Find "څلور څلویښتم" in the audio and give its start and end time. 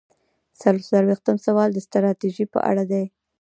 0.61-1.35